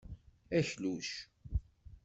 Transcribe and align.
Akluc! 0.57 1.09